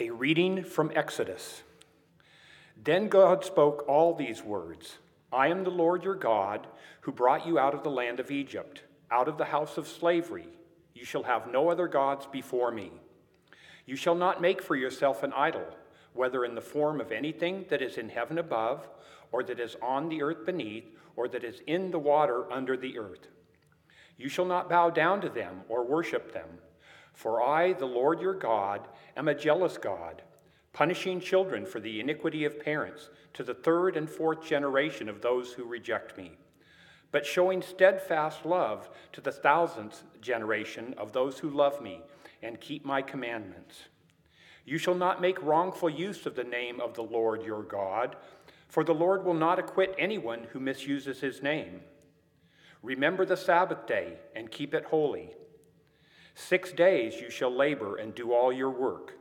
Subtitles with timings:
[0.00, 1.64] A reading from Exodus.
[2.76, 4.98] Then God spoke all these words
[5.32, 6.68] I am the Lord your God,
[7.00, 10.46] who brought you out of the land of Egypt, out of the house of slavery.
[10.94, 12.92] You shall have no other gods before me.
[13.86, 15.66] You shall not make for yourself an idol,
[16.12, 18.88] whether in the form of anything that is in heaven above,
[19.32, 20.84] or that is on the earth beneath,
[21.16, 23.26] or that is in the water under the earth.
[24.16, 26.48] You shall not bow down to them or worship them.
[27.18, 30.22] For I, the Lord your God, am a jealous God,
[30.72, 35.52] punishing children for the iniquity of parents to the third and fourth generation of those
[35.52, 36.30] who reject me,
[37.10, 42.02] but showing steadfast love to the thousandth generation of those who love me
[42.40, 43.86] and keep my commandments.
[44.64, 48.14] You shall not make wrongful use of the name of the Lord your God,
[48.68, 51.80] for the Lord will not acquit anyone who misuses his name.
[52.80, 55.32] Remember the Sabbath day and keep it holy.
[56.38, 59.14] Six days you shall labor and do all your work.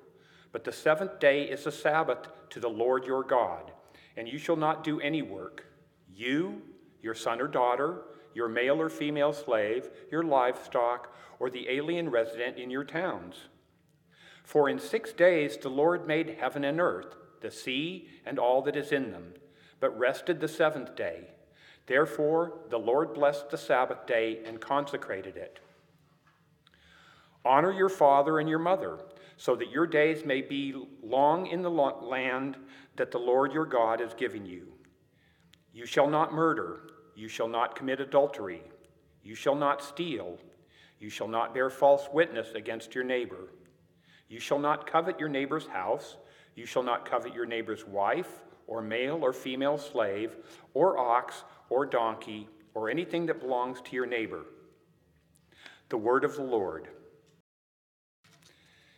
[0.52, 3.72] But the seventh day is a Sabbath to the Lord your God,
[4.16, 5.66] and you shall not do any work.
[6.14, 6.62] You,
[7.02, 8.04] your son or daughter,
[8.36, 13.36] your male or female slave, your livestock, or the alien resident in your towns.
[14.44, 18.76] For in six days the Lord made heaven and earth, the sea, and all that
[18.76, 19.34] is in them,
[19.80, 21.32] but rested the seventh day.
[21.88, 25.60] Therefore the Lord blessed the Sabbath day and consecrated it.
[27.48, 29.00] Honor your father and your mother,
[29.38, 32.58] so that your days may be long in the land
[32.98, 34.74] that the Lord your God is giving you.
[35.72, 38.64] You shall not murder, you shall not commit adultery,
[39.24, 40.38] you shall not steal,
[41.00, 43.54] you shall not bear false witness against your neighbor.
[44.28, 46.18] You shall not covet your neighbor's house,
[46.56, 50.36] you shall not covet your neighbor's wife, or male or female slave,
[50.74, 54.46] or ox, or donkey, or anything that belongs to your neighbor.
[55.90, 56.90] The word of the Lord.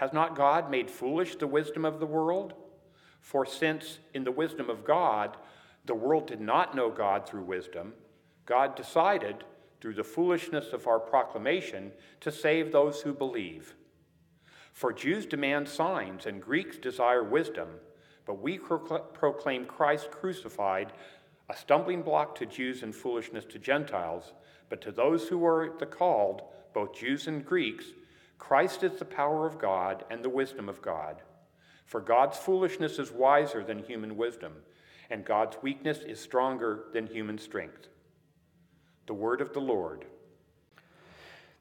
[0.00, 2.54] Has not God made foolish the wisdom of the world?
[3.20, 5.36] For since, in the wisdom of God,
[5.84, 7.92] the world did not know God through wisdom,
[8.46, 9.44] God decided,
[9.78, 13.74] through the foolishness of our proclamation, to save those who believe.
[14.72, 17.68] For Jews demand signs and Greeks desire wisdom,
[18.24, 20.94] but we proclaim Christ crucified,
[21.50, 24.32] a stumbling block to Jews and foolishness to Gentiles,
[24.70, 26.40] but to those who are the called,
[26.72, 27.84] both Jews and Greeks,
[28.40, 31.22] Christ is the power of God and the wisdom of God.
[31.84, 34.54] For God's foolishness is wiser than human wisdom,
[35.08, 37.86] and God's weakness is stronger than human strength.
[39.06, 40.04] The word of the Lord.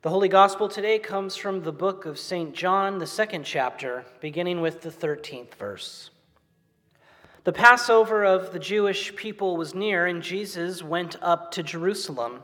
[0.01, 2.55] The Holy Gospel today comes from the book of St.
[2.55, 6.09] John, the second chapter, beginning with the 13th verse.
[7.43, 12.43] The Passover of the Jewish people was near, and Jesus went up to Jerusalem.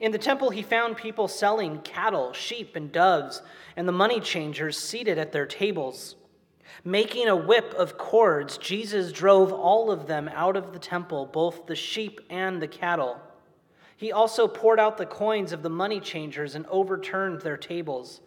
[0.00, 3.42] In the temple, he found people selling cattle, sheep, and doves,
[3.76, 6.16] and the money changers seated at their tables.
[6.84, 11.66] Making a whip of cords, Jesus drove all of them out of the temple, both
[11.66, 13.20] the sheep and the cattle.
[13.96, 18.20] He also poured out the coins of the money changers and overturned their tables.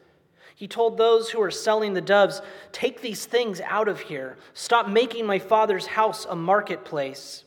[0.55, 4.37] He told those who were selling the doves, Take these things out of here.
[4.53, 7.43] Stop making my father's house a marketplace.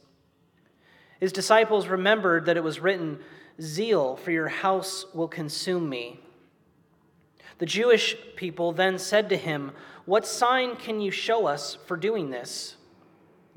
[1.21, 3.19] His disciples remembered that it was written,
[3.61, 6.21] Zeal for your house will consume me.
[7.59, 9.73] The Jewish people then said to him,
[10.05, 12.77] What sign can you show us for doing this?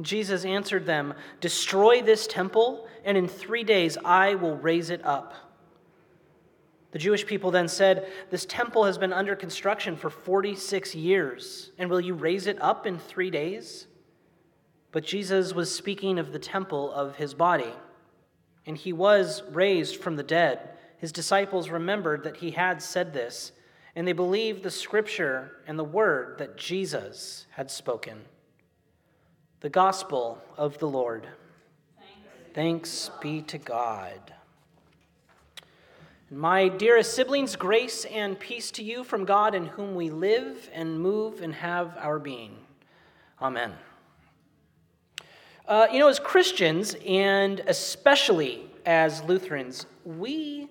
[0.02, 5.36] Jesus answered them, Destroy this temple, and in three days I will raise it up.
[6.92, 11.90] The Jewish people then said, This temple has been under construction for 46 years, and
[11.90, 13.88] will you raise it up in three days?
[14.92, 17.74] But Jesus was speaking of the temple of his body
[18.66, 20.70] and he was raised from the dead.
[20.98, 23.52] His disciples remembered that he had said this,
[23.96, 28.22] and they believed the scripture and the word that Jesus had spoken.
[29.62, 31.28] The gospel of the Lord.
[32.54, 34.34] Thanks, be to God.
[36.30, 41.00] My dearest siblings, grace and peace to you from God in whom we live and
[41.00, 42.58] move and have our being.
[43.42, 43.74] Amen.
[45.68, 50.68] Uh, you know, as Christians, and especially as Lutherans, we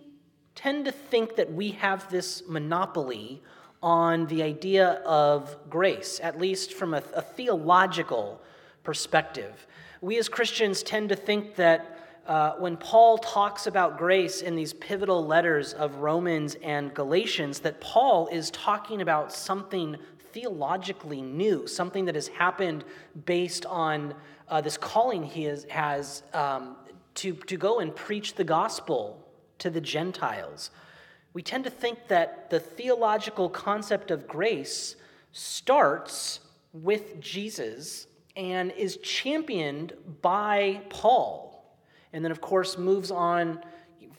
[0.56, 3.40] tend to think that we have this monopoly
[3.82, 8.40] on the idea of grace, at least from a, a theological
[8.82, 9.66] perspective.
[10.00, 14.72] We as Christians tend to think that uh, when Paul talks about grace in these
[14.72, 19.96] pivotal letters of Romans and Galatians, that Paul is talking about something
[20.32, 22.84] theologically new, something that has happened
[23.24, 24.14] based on
[24.50, 26.76] uh, this calling he is, has um,
[27.14, 29.24] to, to go and preach the gospel
[29.58, 30.70] to the Gentiles.
[31.32, 34.96] We tend to think that the theological concept of grace
[35.32, 36.40] starts
[36.72, 39.92] with Jesus and is championed
[40.22, 41.76] by Paul.
[42.12, 43.60] And then, of course, moves on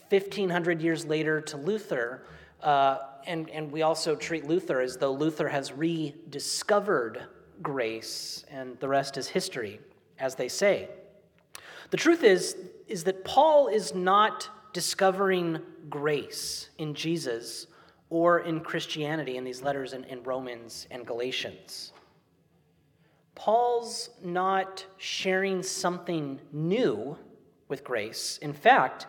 [0.10, 2.24] 1,500 years later to Luther.
[2.62, 7.24] Uh, and, and we also treat Luther as though Luther has rediscovered
[7.62, 9.80] grace, and the rest is history,
[10.21, 10.88] as they say.
[11.89, 12.56] The truth is,
[12.88, 15.59] is that Paul is not discovering
[15.89, 17.68] grace in Jesus
[18.09, 21.91] or in Christianity in these letters in, in Romans and Galatians.
[23.35, 27.17] Paul's not sharing something new
[27.67, 28.38] with grace.
[28.41, 29.07] In fact,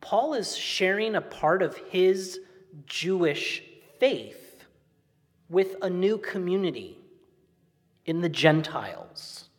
[0.00, 2.40] Paul is sharing a part of his
[2.86, 3.62] Jewish
[3.98, 4.64] faith
[5.48, 6.98] with a new community
[8.06, 9.49] in the Gentiles.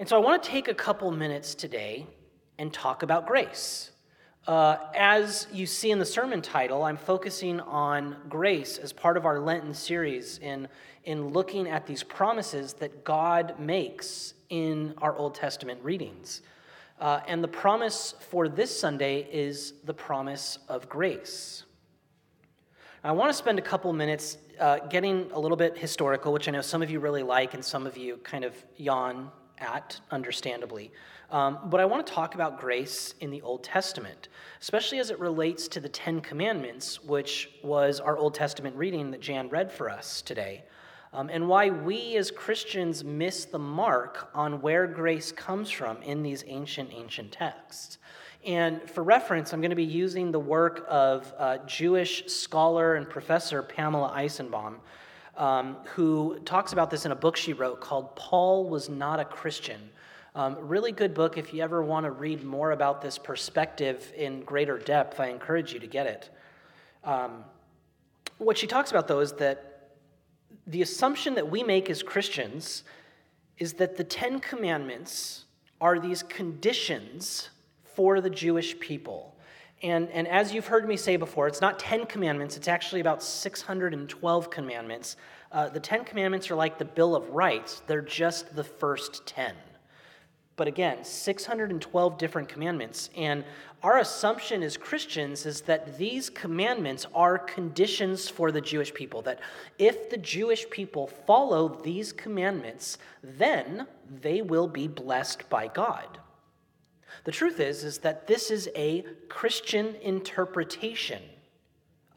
[0.00, 2.06] And so I want to take a couple minutes today
[2.56, 3.90] and talk about grace.
[4.46, 9.26] Uh, as you see in the sermon title, I'm focusing on grace as part of
[9.26, 10.68] our Lenten series in,
[11.02, 16.42] in looking at these promises that God makes in our Old Testament readings.
[17.00, 21.64] Uh, and the promise for this Sunday is the promise of grace.
[23.02, 26.52] I want to spend a couple minutes uh, getting a little bit historical, which I
[26.52, 30.90] know some of you really like and some of you kind of yawn at, understandably.
[31.30, 34.28] Um, but I want to talk about grace in the Old Testament,
[34.60, 39.20] especially as it relates to the Ten Commandments, which was our Old Testament reading that
[39.20, 40.64] Jan read for us today
[41.12, 46.22] um, and why we as Christians miss the mark on where grace comes from in
[46.22, 47.98] these ancient, ancient texts.
[48.44, 53.08] And for reference, I'm going to be using the work of uh, Jewish scholar and
[53.08, 54.76] professor Pamela Eisenbaum,
[55.38, 59.24] um, who talks about this in a book she wrote called Paul Was Not a
[59.24, 59.80] Christian.
[60.34, 61.38] Um, really good book.
[61.38, 65.72] If you ever want to read more about this perspective in greater depth, I encourage
[65.72, 66.30] you to get it.
[67.04, 67.44] Um,
[68.38, 69.90] what she talks about, though, is that
[70.66, 72.82] the assumption that we make as Christians
[73.58, 75.44] is that the Ten Commandments
[75.80, 77.50] are these conditions
[77.94, 79.36] for the Jewish people.
[79.82, 83.22] And, and as you've heard me say before, it's not 10 commandments, it's actually about
[83.22, 85.16] 612 commandments.
[85.52, 89.54] Uh, the 10 commandments are like the Bill of Rights, they're just the first 10.
[90.56, 93.10] But again, 612 different commandments.
[93.16, 93.44] And
[93.84, 99.22] our assumption as Christians is that these commandments are conditions for the Jewish people.
[99.22, 99.38] That
[99.78, 103.86] if the Jewish people follow these commandments, then
[104.20, 106.18] they will be blessed by God.
[107.24, 111.22] The truth is, is that this is a Christian interpretation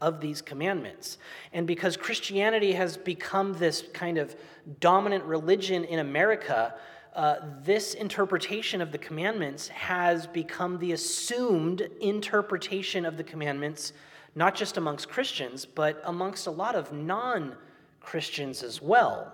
[0.01, 1.17] of these commandments.
[1.53, 4.35] And because Christianity has become this kind of
[4.79, 6.73] dominant religion in America,
[7.15, 13.93] uh, this interpretation of the commandments has become the assumed interpretation of the commandments,
[14.33, 17.55] not just amongst Christians, but amongst a lot of non
[17.99, 19.31] Christians as well.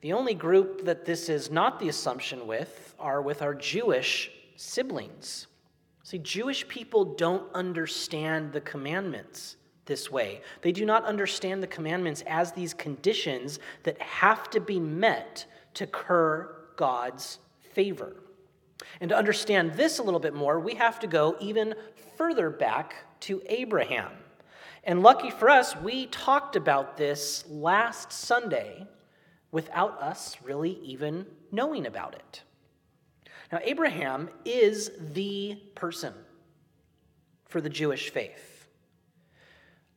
[0.00, 5.46] The only group that this is not the assumption with are with our Jewish siblings.
[6.02, 10.42] See, Jewish people don't understand the commandments this way.
[10.62, 15.84] They do not understand the commandments as these conditions that have to be met to
[15.84, 17.38] occur God's
[17.72, 18.16] favor.
[19.00, 21.74] And to understand this a little bit more, we have to go even
[22.16, 24.10] further back to Abraham.
[24.82, 28.88] And lucky for us, we talked about this last Sunday
[29.52, 32.42] without us really even knowing about it.
[33.50, 36.12] Now, Abraham is the person
[37.46, 38.58] for the Jewish faith.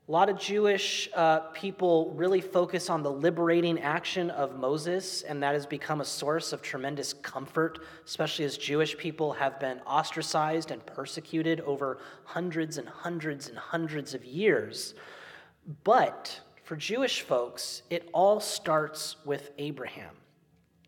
[0.08, 5.41] A lot of Jewish uh, people really focus on the liberating action of Moses, and
[5.43, 10.72] that has become a source of tremendous comfort, especially as Jewish people have been ostracized
[10.72, 14.96] and persecuted over hundreds and hundreds and hundreds of years.
[15.84, 20.15] But for Jewish folks, it all starts with Abraham.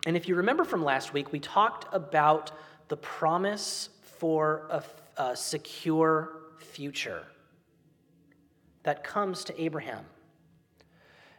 [0.06, 2.52] And if you remember from last week, we talked about
[2.90, 4.84] the promise for a,
[5.22, 7.24] a secure future
[8.84, 10.06] that comes to Abraham.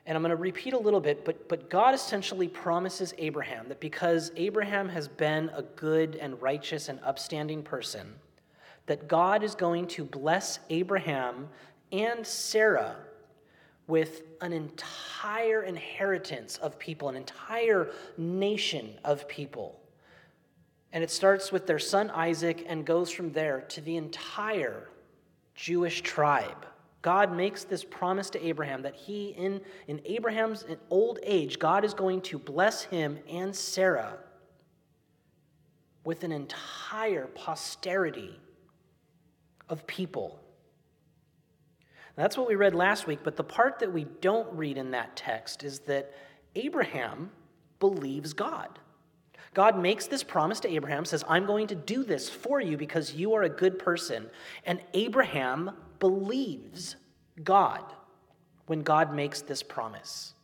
[0.06, 3.80] And I'm going to repeat a little bit, but, but God essentially promises Abraham that
[3.80, 8.14] because Abraham has been a good and righteous and upstanding person,
[8.86, 11.48] that God is going to bless Abraham
[11.90, 12.96] and Sarah
[13.86, 19.80] with an entire inheritance of people, an entire nation of people.
[20.92, 24.88] And it starts with their son Isaac and goes from there to the entire
[25.54, 26.66] Jewish tribe.
[27.02, 31.92] God makes this promise to Abraham that he, in, in Abraham's old age, God is
[31.92, 34.18] going to bless him and Sarah
[36.04, 38.38] with an entire posterity
[39.68, 40.40] of people.
[42.16, 45.16] That's what we read last week, but the part that we don't read in that
[45.16, 46.12] text is that
[46.54, 47.30] Abraham
[47.80, 48.78] believes God.
[49.52, 53.14] God makes this promise to Abraham, says, I'm going to do this for you because
[53.14, 54.28] you are a good person.
[54.64, 56.96] And Abraham believes
[57.42, 57.84] God
[58.66, 60.34] when God makes this promise.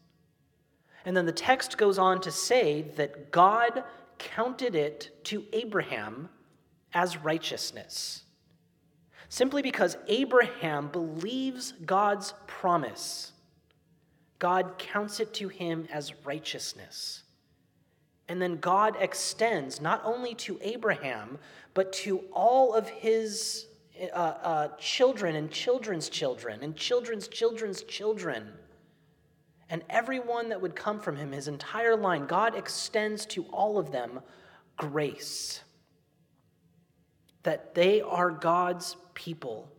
[1.04, 3.84] And then the text goes on to say that God
[4.18, 6.28] counted it to Abraham
[6.92, 8.24] as righteousness
[9.30, 13.32] simply because Abraham believes God's promise.
[14.40, 17.22] God counts it to him as righteousness.
[18.28, 21.38] And then God extends not only to Abraham,
[21.74, 23.66] but to all of his
[24.12, 28.48] uh, uh, children and children's children and children's children's children.
[29.68, 33.92] And everyone that would come from him, his entire line, God extends to all of
[33.92, 34.20] them
[34.76, 35.62] grace.
[37.44, 39.70] That they are God's people,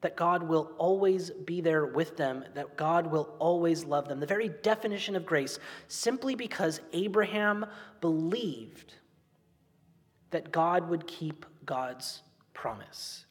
[0.00, 4.18] that God will always be there with them, that God will always love them.
[4.18, 7.64] The very definition of grace, simply because Abraham
[8.00, 8.94] believed
[10.30, 12.22] that God would keep God's
[12.54, 13.24] promise.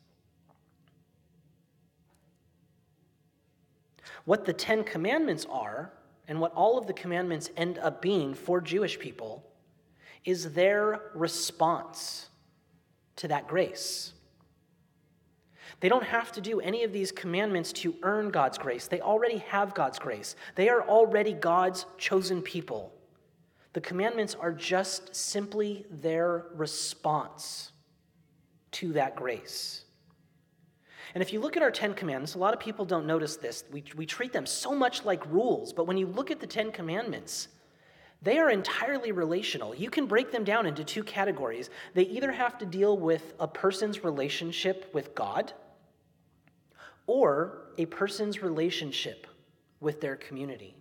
[4.23, 5.91] What the Ten Commandments are,
[6.29, 9.45] and what all of the commandments end up being for Jewish people,
[10.23, 12.29] is their response
[13.17, 14.13] to that grace.
[15.79, 18.87] They don't have to do any of these commandments to earn God's grace.
[18.87, 20.35] They already have God's grace.
[20.55, 22.93] They are already God's chosen people.
[23.73, 27.71] The commandments are just simply their response
[28.71, 29.83] to that grace.
[31.13, 33.63] And if you look at our Ten Commandments, a lot of people don't notice this.
[33.71, 36.71] We, we treat them so much like rules, but when you look at the Ten
[36.71, 37.49] Commandments,
[38.21, 39.75] they are entirely relational.
[39.75, 41.69] You can break them down into two categories.
[41.93, 45.53] They either have to deal with a person's relationship with God,
[47.07, 49.25] or a person's relationship
[49.79, 50.75] with their community.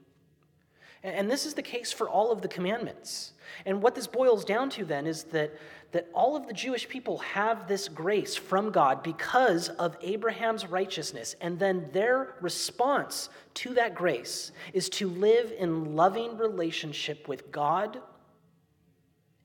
[1.03, 3.33] And this is the case for all of the commandments.
[3.65, 5.55] And what this boils down to then is that,
[5.93, 11.37] that all of the Jewish people have this grace from God because of Abraham's righteousness.
[11.41, 18.01] And then their response to that grace is to live in loving relationship with God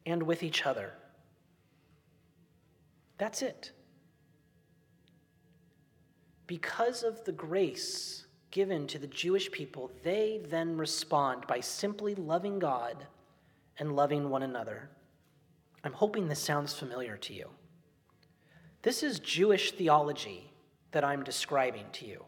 [0.07, 0.93] and with each other.
[3.19, 3.71] That's it
[6.51, 12.59] because of the grace given to the Jewish people, they then respond by simply loving
[12.59, 13.07] God
[13.79, 14.89] and loving one another.
[15.85, 17.47] I'm hoping this sounds familiar to you.
[18.81, 20.51] This is Jewish theology
[20.91, 22.25] that I'm describing to you.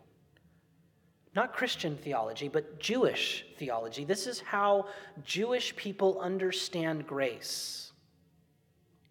[1.36, 4.06] Not Christian theology, but Jewish theology.
[4.06, 4.88] This is how
[5.26, 7.92] Jewish people understand grace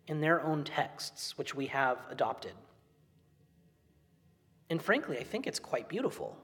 [0.07, 2.54] in their own texts, which we have adopted.
[4.73, 6.35] And frankly, I think it's quite beautiful.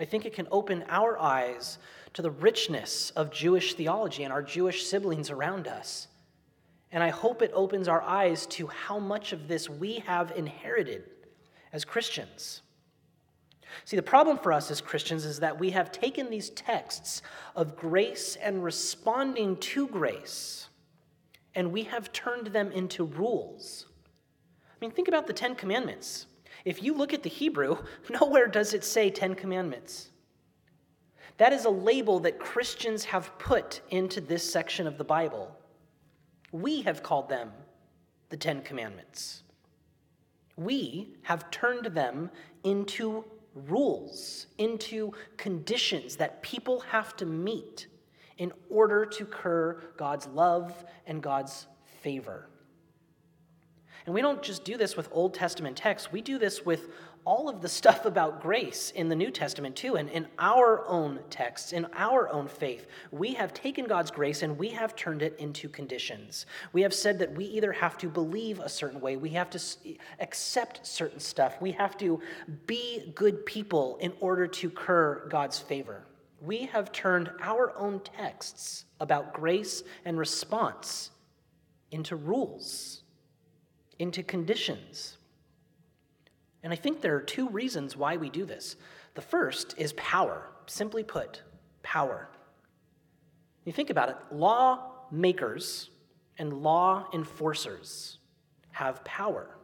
[0.00, 1.76] I think it can open our eyes
[2.14, 6.08] to the richness of Jewish theology and our Jewish siblings around us.
[6.90, 11.04] And I hope it opens our eyes to how much of this we have inherited
[11.70, 12.62] as Christians.
[13.84, 17.20] See, the problem for us as Christians is that we have taken these texts
[17.54, 20.70] of grace and responding to grace,
[21.54, 23.84] and we have turned them into rules.
[24.70, 26.24] I mean, think about the Ten Commandments.
[26.64, 27.78] If you look at the Hebrew,
[28.10, 30.10] nowhere does it say Ten Commandments.
[31.38, 35.56] That is a label that Christians have put into this section of the Bible.
[36.52, 37.50] We have called them
[38.28, 39.42] the Ten Commandments.
[40.56, 42.30] We have turned them
[42.62, 47.86] into rules, into conditions that people have to meet
[48.38, 51.66] in order to cur God's love and God's
[52.02, 52.48] favor.
[54.06, 56.88] And we don't just do this with Old Testament texts, we do this with
[57.24, 59.96] all of the stuff about grace in the New Testament too.
[59.96, 64.58] And in our own texts, in our own faith, we have taken God's grace and
[64.58, 66.46] we have turned it into conditions.
[66.72, 69.60] We have said that we either have to believe a certain way, we have to
[70.18, 72.20] accept certain stuff, we have to
[72.66, 76.04] be good people in order to cur God's favor.
[76.40, 81.10] We have turned our own texts about grace and response
[81.92, 83.01] into rules
[84.02, 85.16] into conditions.
[86.64, 88.76] And I think there are two reasons why we do this.
[89.14, 90.50] The first is power.
[90.66, 91.42] Simply put,
[91.82, 92.28] power.
[93.64, 95.90] You think about it lawmakers
[96.38, 98.18] and law enforcers
[98.72, 99.56] have power.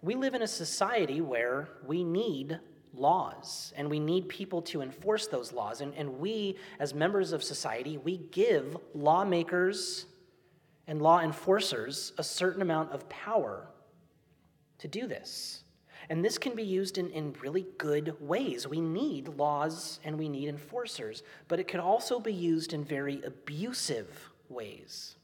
[0.00, 2.60] We live in a society where we need
[2.92, 5.80] laws and we need people to enforce those laws.
[5.80, 10.06] And, and we, as members of society, we give lawmakers
[10.86, 13.68] and law enforcers a certain amount of power
[14.78, 15.64] to do this.
[16.10, 18.68] And this can be used in, in really good ways.
[18.68, 23.22] We need laws and we need enforcers, but it can also be used in very
[23.22, 25.16] abusive ways.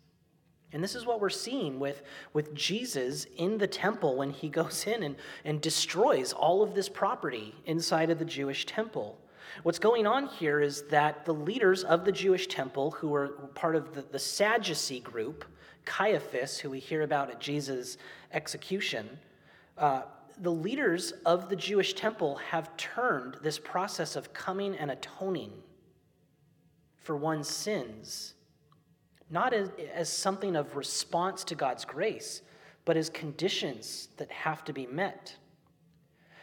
[0.72, 2.02] And this is what we're seeing with,
[2.32, 6.88] with Jesus in the temple when he goes in and, and destroys all of this
[6.88, 9.18] property inside of the Jewish temple.
[9.62, 13.76] What's going on here is that the leaders of the Jewish temple, who were part
[13.76, 15.44] of the, the Sadducee group,
[15.84, 17.98] Caiaphas, who we hear about at Jesus'
[18.32, 19.18] execution,
[19.78, 20.02] uh,
[20.38, 25.52] the leaders of the Jewish temple have turned this process of coming and atoning
[26.98, 28.34] for one's sins
[29.30, 32.42] not as, as something of response to God's grace,
[32.84, 35.36] but as conditions that have to be met.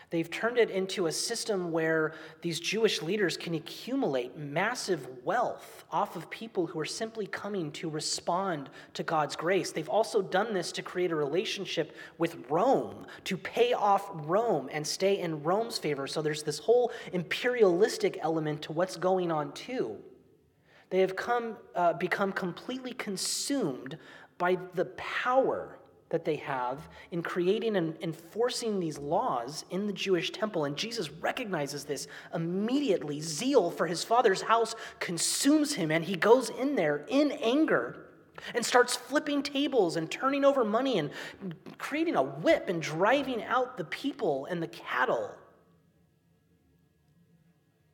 [0.09, 6.15] They've turned it into a system where these Jewish leaders can accumulate massive wealth off
[6.15, 9.71] of people who are simply coming to respond to God's grace.
[9.71, 14.87] They've also done this to create a relationship with Rome, to pay off Rome and
[14.87, 16.07] stay in Rome's favor.
[16.07, 19.97] So there's this whole imperialistic element to what's going on, too.
[20.89, 23.97] They have come, uh, become completely consumed
[24.37, 30.31] by the power that they have in creating and enforcing these laws in the Jewish
[30.31, 30.65] temple.
[30.65, 33.19] And Jesus recognizes this immediately.
[33.19, 38.07] Zeal for his father's house consumes him, and he goes in there in anger
[38.53, 41.11] and starts flipping tables and turning over money and
[41.77, 45.31] creating a whip and driving out the people and the cattle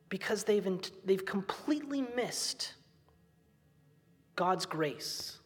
[0.08, 0.64] because they've,
[1.04, 2.74] they've completely missed
[4.36, 5.38] God's grace.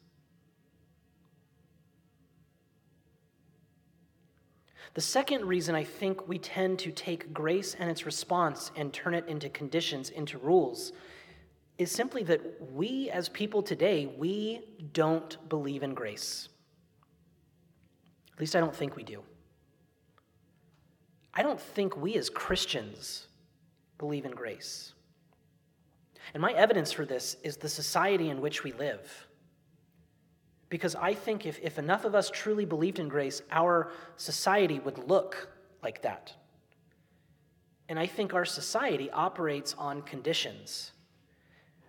[4.94, 9.14] The second reason I think we tend to take grace and its response and turn
[9.14, 10.92] it into conditions, into rules,
[11.76, 12.40] is simply that
[12.72, 14.60] we as people today, we
[14.92, 16.48] don't believe in grace.
[18.32, 19.22] At least I don't think we do.
[21.34, 23.28] I don't think we as Christians
[23.98, 24.94] believe in grace.
[26.34, 29.27] And my evidence for this is the society in which we live.
[30.68, 34.98] Because I think if, if enough of us truly believed in grace, our society would
[35.08, 35.50] look
[35.82, 36.32] like that.
[37.88, 40.92] And I think our society operates on conditions.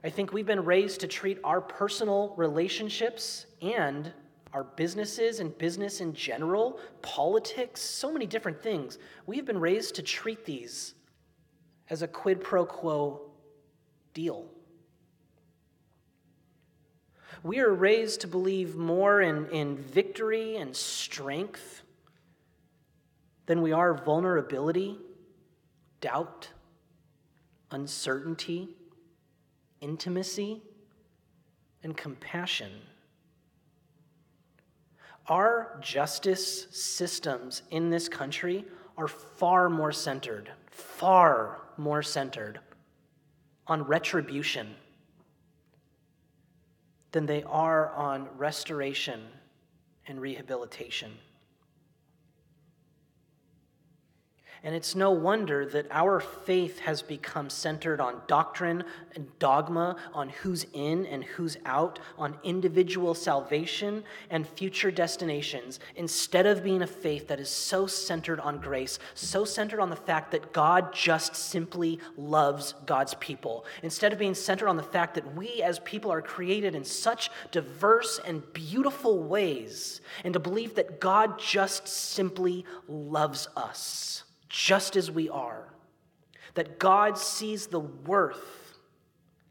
[0.03, 4.13] I think we've been raised to treat our personal relationships and
[4.53, 8.97] our businesses and business in general, politics, so many different things.
[9.27, 10.95] We've been raised to treat these
[11.89, 13.29] as a quid pro quo
[14.13, 14.47] deal.
[17.43, 21.84] We are raised to believe more in, in victory and strength
[23.45, 24.97] than we are vulnerability,
[26.02, 26.49] doubt,
[27.71, 28.69] uncertainty,
[29.80, 30.62] intimacy,
[31.82, 32.71] and compassion.
[35.28, 38.65] Our justice systems in this country
[38.97, 42.60] are far more centered, far more centered
[43.65, 44.75] on retribution
[47.11, 49.21] than they are on restoration
[50.07, 51.11] and rehabilitation.
[54.63, 58.83] And it's no wonder that our faith has become centered on doctrine
[59.15, 66.45] and dogma, on who's in and who's out, on individual salvation and future destinations, instead
[66.45, 70.31] of being a faith that is so centered on grace, so centered on the fact
[70.31, 75.35] that God just simply loves God's people, instead of being centered on the fact that
[75.35, 80.99] we as people are created in such diverse and beautiful ways, and to believe that
[80.99, 85.69] God just simply loves us just as we are.
[86.55, 88.77] That God sees the worth,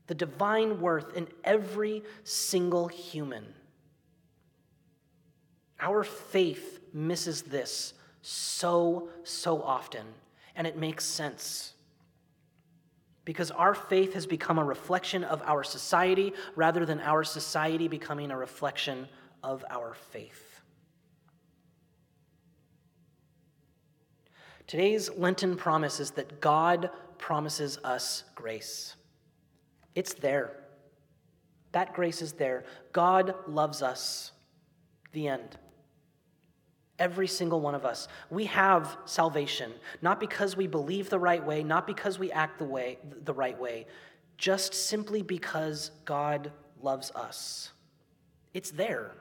[0.09, 3.47] the divine worth in every single human.
[5.81, 10.05] Our faith misses this so, so often,
[10.57, 11.73] and it makes sense.
[13.25, 18.31] Because our faith has become a reflection of our society rather than our society becoming
[18.31, 19.07] a reflection
[19.45, 20.48] of our faith.
[24.69, 28.97] Today's Lenten promise is that God promises us grace.
[29.95, 30.53] It's there.
[31.73, 32.65] That grace is there.
[32.93, 34.31] God loves us.
[35.13, 35.57] The end.
[36.99, 38.09] Every single one of us.
[38.29, 42.67] We have salvation, not because we believe the right way, not because we act the
[42.67, 43.87] way the right way,
[44.37, 46.53] just simply because God
[46.83, 47.73] loves us.
[48.53, 49.13] It's there.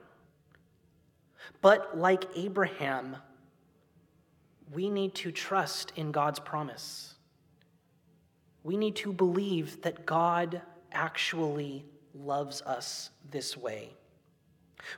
[1.62, 3.16] But like Abraham,
[4.74, 7.16] we need to trust in God's promise.
[8.64, 13.90] We need to believe that God actually loves us this way.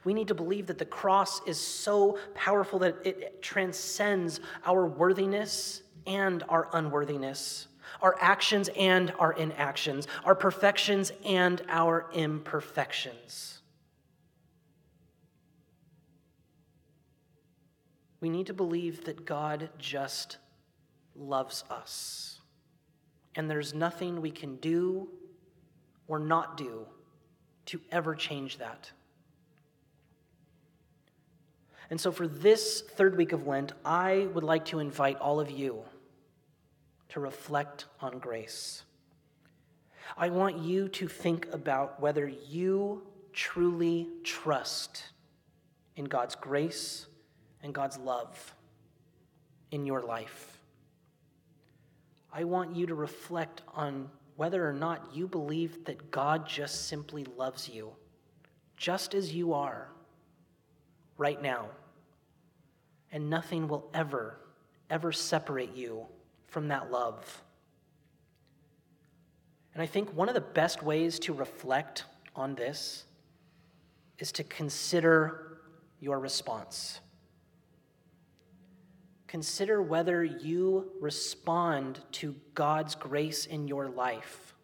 [0.04, 5.84] We need to believe that the cross is so powerful that it transcends our worthiness
[6.06, 7.68] and our unworthiness,
[8.02, 13.59] our actions and our inactions, our perfections and our imperfections.
[18.22, 20.38] We need to believe that God just
[21.16, 22.40] loves us.
[23.36, 25.08] And there's nothing we can do
[26.08, 26.86] or not do
[27.68, 28.92] to ever change that.
[31.90, 35.50] And so, for this third week of Lent, I would like to invite all of
[35.50, 35.84] you
[37.10, 38.84] to reflect on grace.
[40.18, 43.04] I want you to think about whether you
[43.34, 45.04] truly trust
[45.96, 47.08] in God's grace
[47.64, 48.54] and God's love
[49.72, 50.58] in your life.
[52.32, 57.26] I want you to reflect on whether or not you believe that God just simply
[57.38, 57.92] loves you,
[58.78, 59.90] just as you are
[61.18, 61.66] right now.
[63.12, 64.40] And nothing will ever,
[64.90, 66.06] ever separate you
[66.48, 67.42] from that love.
[69.74, 73.06] And I think one of the best ways to reflect on this
[74.20, 75.60] is to consider
[76.00, 77.00] your response.
[79.30, 84.56] Consider whether you respond to God's grace in your life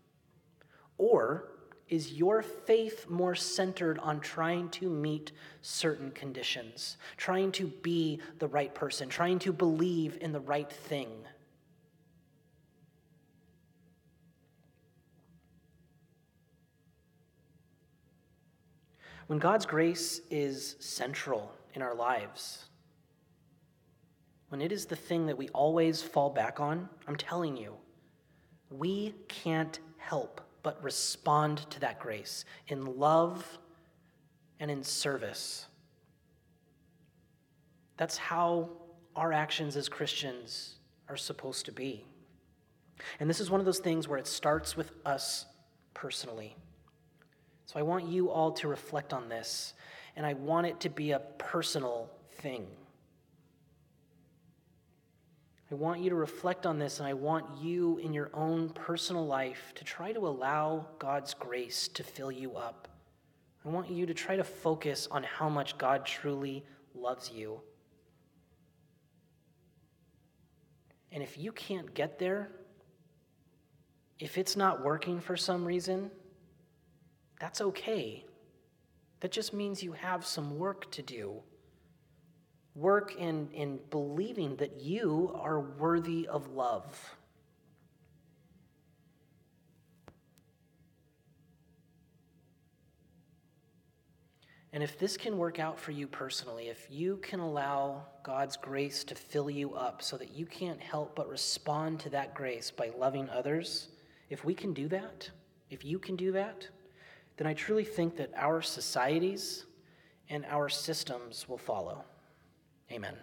[0.98, 1.52] or
[1.88, 8.48] is your faith more centered on trying to meet certain conditions, trying to be the
[8.48, 11.12] right person, trying to believe in the right thing?
[19.28, 22.66] When God's grace is central in our lives,
[24.50, 27.74] when it is the thing that we always fall back on, I'm telling you,
[28.70, 33.60] we can't help but respond to that grace in love
[34.60, 35.68] and in service.
[37.98, 38.70] That's how
[39.16, 40.76] our actions as Christians
[41.08, 42.06] are supposed to be.
[43.20, 45.46] And this is one of those things where it starts with us
[45.94, 46.56] personally.
[47.66, 49.74] So I want you all to reflect on this,
[50.16, 52.68] and I want it to be a personal thing.
[55.72, 59.26] I want you to reflect on this, and I want you in your own personal
[59.26, 62.88] life to try to allow God's grace to fill you up.
[63.66, 67.62] I want you to try to focus on how much God truly loves you.
[71.12, 72.52] And if you can't get there,
[74.20, 76.12] if it's not working for some reason,
[77.40, 78.24] that's okay.
[79.22, 81.42] That just means you have some work to do
[82.76, 87.16] work in, in believing that you are worthy of love.
[94.74, 99.06] And if this can work out for you personally, if you can allow God's grace
[99.06, 102.92] to fill you up so that you can't help but respond to that grace by
[102.98, 103.88] loving others,
[104.30, 105.30] if we can do that,
[105.70, 106.68] if you can do that,
[107.38, 109.64] then I truly think that our societies
[110.28, 112.04] and our systems will follow.
[112.92, 113.16] Amen.